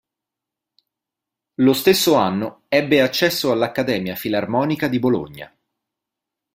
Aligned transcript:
Lo 1.59 1.73
stesso 1.73 2.15
anno 2.15 2.63
ebbe 2.69 3.01
accesso 3.01 3.51
all'Accademia 3.51 4.15
Filarmonica 4.15 4.87
di 4.87 4.97
Bologna. 4.97 5.55